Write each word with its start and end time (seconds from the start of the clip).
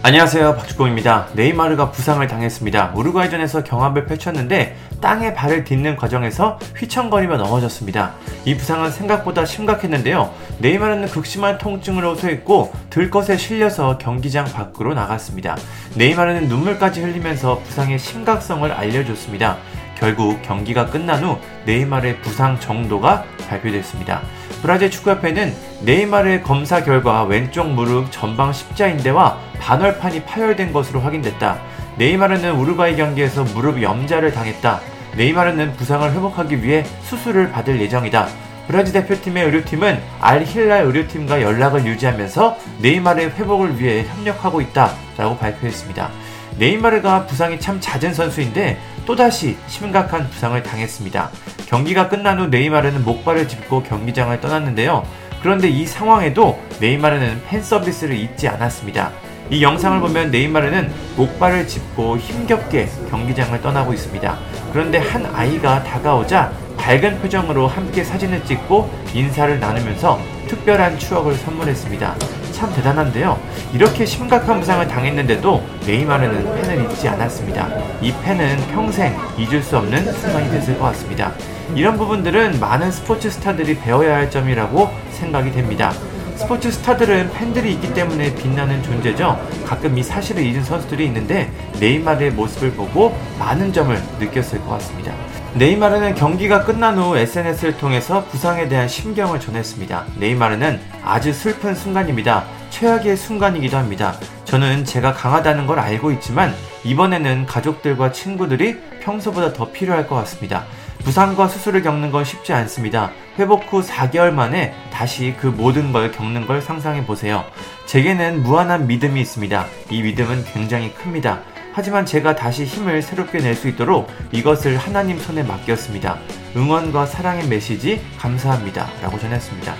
안녕하세요 0.00 0.54
박주공입니다. 0.54 1.26
네이마르가 1.32 1.90
부상을 1.90 2.24
당했습니다. 2.24 2.92
우루과이전에서 2.94 3.64
경합을 3.64 4.06
펼쳤는데 4.06 4.76
땅에 5.00 5.34
발을 5.34 5.64
딛는 5.64 5.96
과정에서 5.96 6.60
휘청거리며 6.76 7.36
넘어졌습니다. 7.36 8.12
이 8.44 8.56
부상은 8.56 8.92
생각보다 8.92 9.44
심각했는데요. 9.44 10.32
네이마르는 10.60 11.08
극심한 11.08 11.58
통증으로 11.58 12.10
호소했고 12.12 12.72
들것에 12.90 13.36
실려서 13.36 13.98
경기장 13.98 14.44
밖으로 14.44 14.94
나갔습니다. 14.94 15.56
네이마르는 15.96 16.46
눈물까지 16.46 17.02
흘리면서 17.02 17.58
부상의 17.64 17.98
심각성을 17.98 18.70
알려줬습니다. 18.70 19.56
결국 19.98 20.40
경기가 20.42 20.86
끝난 20.86 21.24
후 21.24 21.38
네이마르의 21.66 22.22
부상 22.22 22.60
정도가 22.60 23.24
발표됐습니다. 23.48 24.22
브라질 24.62 24.90
축구협회는 24.90 25.54
네이마르의 25.82 26.42
검사 26.42 26.82
결과 26.82 27.22
왼쪽 27.24 27.68
무릎 27.68 28.10
전방 28.10 28.52
십자인대와 28.52 29.38
반월판이 29.60 30.24
파열된 30.24 30.72
것으로 30.72 31.00
확인됐다. 31.00 31.58
네이마르는 31.96 32.52
우루과이 32.52 32.96
경기에서 32.96 33.44
무릎 33.44 33.80
염자를 33.80 34.32
당했다. 34.32 34.80
네이마르는 35.16 35.74
부상을 35.74 36.12
회복하기 36.12 36.62
위해 36.62 36.84
수술을 37.02 37.50
받을 37.50 37.80
예정이다. 37.80 38.28
브라질 38.66 38.92
대표팀의 38.92 39.44
의료팀은 39.46 39.98
알 40.20 40.44
힐랄 40.44 40.84
의료팀과 40.84 41.40
연락을 41.40 41.86
유지하면서 41.86 42.58
네이마르의 42.80 43.30
회복을 43.30 43.80
위해 43.80 44.04
협력하고 44.04 44.60
있다. 44.60 44.92
라고 45.16 45.36
발표했습니다. 45.38 46.10
네이마르가 46.58 47.26
부상이 47.26 47.58
참 47.58 47.80
잦은 47.80 48.12
선수인데 48.12 48.78
또다시 49.06 49.56
심각한 49.68 50.28
부상을 50.28 50.60
당했습니다. 50.62 51.30
경기가 51.68 52.08
끝난 52.08 52.40
후 52.40 52.46
네이마르는 52.46 53.04
목발을 53.04 53.46
짚고 53.46 53.82
경기장을 53.82 54.40
떠났는데요. 54.40 55.06
그런데 55.42 55.68
이 55.68 55.84
상황에도 55.84 56.58
네이마르는 56.80 57.42
팬 57.46 57.62
서비스를 57.62 58.16
잊지 58.16 58.48
않았습니다. 58.48 59.12
이 59.50 59.62
영상을 59.62 60.00
보면 60.00 60.30
네이마르는 60.30 60.90
목발을 61.16 61.66
짚고 61.68 62.16
힘겹게 62.16 62.88
경기장을 63.10 63.60
떠나고 63.60 63.92
있습니다. 63.92 64.38
그런데 64.72 64.96
한 64.96 65.26
아이가 65.26 65.84
다가오자 65.84 66.52
밝은 66.78 67.20
표정으로 67.20 67.66
함께 67.66 68.02
사진을 68.02 68.46
찍고 68.46 68.90
인사를 69.12 69.60
나누면서 69.60 70.18
특별한 70.48 70.98
추억을 70.98 71.34
선물했습니다. 71.34 72.37
참 72.58 72.72
대단한데요. 72.74 73.38
이렇게 73.72 74.04
심각한 74.04 74.58
부상을 74.58 74.88
당했는데도 74.88 75.64
네이마르는 75.86 76.56
팬을 76.56 76.90
잊지 76.90 77.08
않았습니다. 77.08 77.68
이 78.02 78.12
팬은 78.12 78.56
평생 78.72 79.16
잊을 79.38 79.62
수 79.62 79.78
없는 79.78 80.12
순간이 80.12 80.50
됐을 80.50 80.76
것 80.76 80.86
같습니다. 80.86 81.32
이런 81.76 81.96
부분들은 81.96 82.58
많은 82.58 82.90
스포츠 82.90 83.30
스타들이 83.30 83.78
배워야 83.78 84.16
할 84.16 84.28
점이라고 84.28 84.90
생각이 85.12 85.52
됩니다. 85.52 85.92
스포츠 86.34 86.72
스타들은 86.72 87.30
팬들이 87.32 87.74
있기 87.74 87.94
때문에 87.94 88.34
빛나는 88.34 88.82
존재죠. 88.82 89.40
가끔 89.64 89.96
이 89.96 90.02
사실을 90.02 90.44
잊은 90.44 90.64
선수들이 90.64 91.06
있는데 91.06 91.52
네이마르의 91.78 92.32
모습을 92.32 92.72
보고 92.72 93.16
많은 93.38 93.72
점을 93.72 93.96
느꼈을 94.18 94.60
것 94.62 94.70
같습니다. 94.70 95.12
네이마르는 95.58 96.14
경기가 96.14 96.62
끝난 96.62 96.96
후 96.96 97.16
SNS를 97.16 97.78
통해서 97.78 98.24
부상에 98.26 98.68
대한 98.68 98.86
심경을 98.86 99.40
전했습니다. 99.40 100.04
네이마르는 100.16 100.80
아주 101.02 101.32
슬픈 101.32 101.74
순간입니다. 101.74 102.44
최악의 102.70 103.16
순간이기도 103.16 103.76
합니다. 103.76 104.14
저는 104.44 104.84
제가 104.84 105.14
강하다는 105.14 105.66
걸 105.66 105.80
알고 105.80 106.12
있지만 106.12 106.54
이번에는 106.84 107.46
가족들과 107.46 108.12
친구들이 108.12 108.78
평소보다 109.00 109.52
더 109.52 109.72
필요할 109.72 110.06
것 110.06 110.14
같습니다. 110.14 110.64
부상과 111.02 111.48
수술을 111.48 111.82
겪는 111.82 112.12
건 112.12 112.24
쉽지 112.24 112.52
않습니다. 112.52 113.10
회복 113.36 113.72
후 113.72 113.82
4개월 113.82 114.30
만에 114.30 114.72
다시 114.92 115.34
그 115.40 115.48
모든 115.48 115.92
걸 115.92 116.12
겪는 116.12 116.46
걸 116.46 116.62
상상해 116.62 117.04
보세요. 117.04 117.44
제게는 117.86 118.44
무한한 118.44 118.86
믿음이 118.86 119.20
있습니다. 119.20 119.66
이 119.90 120.02
믿음은 120.02 120.44
굉장히 120.44 120.94
큽니다. 120.94 121.40
하지만 121.78 122.04
제가 122.04 122.34
다시 122.34 122.64
힘을 122.64 123.00
새롭게 123.02 123.38
낼 123.38 123.54
수 123.54 123.68
있도록 123.68 124.10
이것을 124.32 124.76
하나님 124.76 125.16
손에 125.16 125.44
맡겼습니다. 125.44 126.18
응원과 126.56 127.06
사랑의 127.06 127.46
메시지 127.46 128.00
감사합니다. 128.18 128.88
라고 129.00 129.16
전했습니다. 129.16 129.74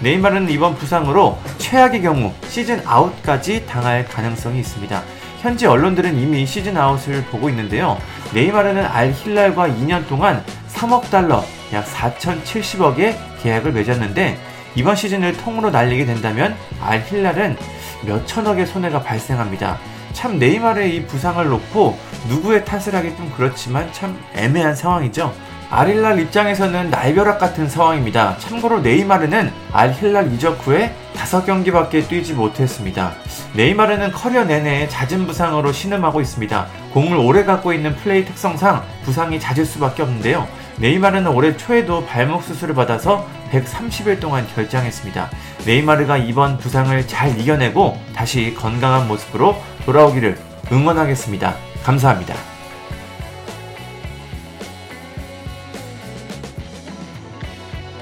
네이마르는 0.00 0.48
이번 0.48 0.74
부상으로 0.76 1.38
최악의 1.58 2.00
경우 2.00 2.32
시즌 2.48 2.80
아웃까지 2.86 3.66
당할 3.66 4.06
가능성이 4.06 4.60
있습니다. 4.60 5.02
현지 5.42 5.66
언론들은 5.66 6.18
이미 6.18 6.46
시즌 6.46 6.74
아웃을 6.78 7.22
보고 7.26 7.50
있는데요. 7.50 7.98
네이마르는 8.32 8.86
알 8.86 9.12
힐랄과 9.12 9.68
2년 9.68 10.08
동안 10.08 10.42
3억 10.72 11.10
달러, 11.10 11.44
약 11.74 11.84
4,070억의 11.84 13.14
계약을 13.42 13.72
맺었는데 13.72 14.38
이번 14.74 14.96
시즌을 14.96 15.36
통으로 15.36 15.70
날리게 15.70 16.06
된다면 16.06 16.56
알 16.80 17.00
힐랄은 17.00 17.56
몇 18.06 18.26
천억의 18.26 18.66
손해가 18.66 19.02
발생합니다. 19.02 19.78
참 20.12 20.38
네이마르의 20.38 20.96
이 20.96 21.06
부상을 21.06 21.44
놓고 21.46 21.98
누구의 22.28 22.64
탓을 22.64 22.94
하기 22.94 23.16
좀 23.16 23.32
그렇지만 23.36 23.92
참 23.92 24.18
애매한 24.34 24.74
상황이죠. 24.74 25.34
알힐랄 25.72 26.20
입장에서는 26.20 26.90
날벼락 26.90 27.38
같은 27.38 27.66
상황입니다. 27.66 28.36
참고로 28.36 28.80
네이마르는 28.80 29.50
알힐랄 29.72 30.30
이적 30.34 30.66
후에 30.66 30.94
5경기밖에 31.14 32.06
뛰지 32.06 32.34
못했습니다. 32.34 33.12
네이마르는 33.54 34.12
커리어 34.12 34.44
내내 34.44 34.86
잦은 34.88 35.26
부상으로 35.26 35.72
신음하고 35.72 36.20
있습니다. 36.20 36.66
공을 36.92 37.16
오래 37.16 37.44
갖고 37.44 37.72
있는 37.72 37.96
플레이 37.96 38.26
특성상 38.26 38.82
부상이 39.04 39.40
잦을 39.40 39.64
수밖에 39.64 40.02
없는데요. 40.02 40.46
네이마르는 40.76 41.28
올해 41.28 41.56
초에도 41.56 42.04
발목 42.04 42.42
수술을 42.42 42.74
받아서 42.74 43.26
130일 43.50 44.20
동안 44.20 44.46
결장했습니다. 44.54 45.30
네이마르가 45.64 46.18
이번 46.18 46.58
부상을 46.58 47.06
잘 47.06 47.38
이겨내고 47.40 47.98
다시 48.14 48.54
건강한 48.54 49.08
모습으로 49.08 49.56
돌아오기를 49.86 50.36
응원하겠습니다. 50.70 51.54
감사합니다. 51.82 52.51